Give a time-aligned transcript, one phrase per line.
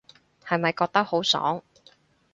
[0.43, 1.61] 係咪覺得好爽